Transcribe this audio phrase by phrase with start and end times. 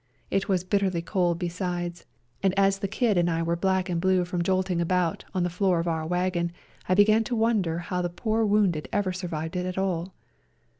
[0.31, 2.07] It was bitterly cold besides,
[2.41, 5.49] and as the Kid and I were black and blue from jolting about on the
[5.51, 6.53] floor of our wagon
[6.89, 10.15] I began to wonder how the poor wounded ever survived it at all.